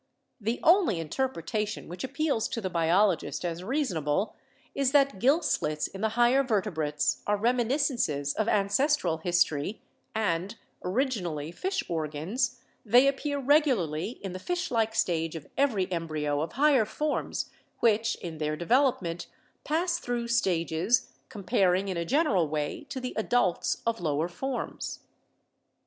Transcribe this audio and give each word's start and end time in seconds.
The 0.39 0.59
only 0.63 0.99
interpretation 0.99 1.87
which 1.87 2.03
appeals 2.03 2.47
to 2.47 2.59
the 2.59 2.71
biologist 2.71 3.45
as 3.45 3.63
reasonable 3.63 4.33
is 4.73 4.93
that 4.93 5.19
gill 5.19 5.43
slits 5.43 5.85
in 5.85 6.01
the 6.01 6.17
higher 6.17 6.41
vertebrates 6.43 7.21
are 7.27 7.37
reminiscences 7.37 8.33
of 8.33 8.47
ancestral 8.47 9.17
history 9.17 9.79
and, 10.15 10.55
originally 10.83 11.51
fish 11.51 11.83
organs, 11.87 12.59
they 12.83 13.07
appear 13.07 13.37
regularly 13.37 14.19
in 14.23 14.31
the 14.31 14.39
fish 14.39 14.71
like 14.71 14.95
stage 14.95 15.35
of 15.35 15.45
every 15.55 15.85
embryo 15.91 16.41
of 16.41 16.53
higher 16.53 16.85
forms 16.85 17.51
which 17.79 18.15
in 18.15 18.39
their 18.39 18.55
development 18.55 19.27
pass 19.63 19.99
through 19.99 20.27
stages 20.29 21.11
comparing 21.29 21.89
in 21.89 21.97
a 21.97 22.05
general 22.05 22.47
way 22.47 22.87
to 22.89 22.99
the 22.99 23.13
adults 23.15 23.83
of 23.85 24.01
lower 24.01 24.27
forms. 24.27 25.01